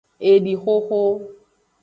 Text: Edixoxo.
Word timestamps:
Edixoxo. 0.29 1.03